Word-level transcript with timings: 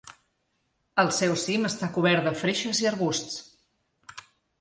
El 1.01 1.11
seu 1.17 1.35
cim 1.43 1.67
està 1.69 1.89
cobert 1.97 2.25
de 2.29 2.33
freixes 2.39 2.81
i 2.85 2.89
arbusts. 2.93 4.25